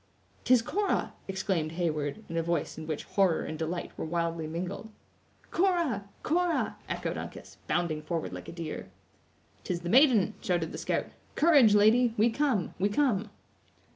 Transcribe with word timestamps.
"'Tis 0.45 0.63
Cora!" 0.63 1.13
exclaimed 1.27 1.73
Heyward, 1.73 2.23
in 2.27 2.35
a 2.35 2.41
voice 2.41 2.75
in 2.75 2.87
which 2.87 3.03
horror 3.03 3.43
and 3.43 3.59
delight 3.59 3.95
were 3.95 4.03
wildly 4.03 4.47
mingled. 4.47 4.89
"Cora! 5.51 6.09
Cora!" 6.23 6.77
echoed 6.89 7.19
Uncas, 7.19 7.57
bounding 7.67 8.01
forward 8.01 8.33
like 8.33 8.49
a 8.49 8.51
deer. 8.51 8.89
"'Tis 9.63 9.81
the 9.81 9.89
maiden!" 9.89 10.33
shouted 10.41 10.71
the 10.71 10.79
scout. 10.79 11.05
"Courage, 11.35 11.75
lady; 11.75 12.15
we 12.17 12.31
come! 12.31 12.73
we 12.79 12.89
come!" 12.89 13.29